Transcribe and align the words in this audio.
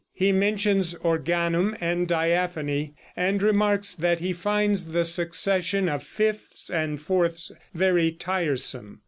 He 0.13 0.31
mentions 0.31 0.95
organum 0.95 1.75
and 1.79 2.07
diaphony, 2.07 2.95
and 3.15 3.39
remarks 3.43 3.93
that 3.93 4.19
he 4.19 4.33
finds 4.33 4.85
the 4.85 5.05
succession 5.05 5.87
of 5.87 6.01
fifths 6.01 6.71
and 6.71 6.99
fourths 6.99 7.51
very 7.75 8.11
tiresome. 8.11 8.99